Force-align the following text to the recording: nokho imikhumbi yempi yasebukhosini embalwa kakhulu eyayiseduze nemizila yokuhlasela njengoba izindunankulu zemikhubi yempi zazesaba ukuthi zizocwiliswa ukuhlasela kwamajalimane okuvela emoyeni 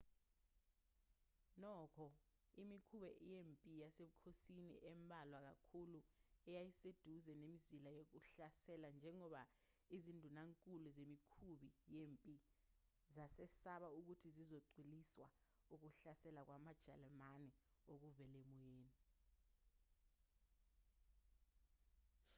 nokho 1.61 2.05
imikhumbi 2.63 3.09
yempi 3.33 3.71
yasebukhosini 3.83 4.73
embalwa 4.91 5.39
kakhulu 5.49 5.99
eyayiseduze 6.49 7.31
nemizila 7.37 7.89
yokuhlasela 7.97 8.87
njengoba 8.97 9.41
izindunankulu 9.97 10.87
zemikhubi 10.97 11.69
yempi 11.95 12.35
zazesaba 13.15 13.87
ukuthi 13.99 14.27
zizocwiliswa 14.37 15.27
ukuhlasela 15.73 16.41
kwamajalimane 16.47 17.51
okuvela 17.93 18.37
emoyeni 18.45 18.91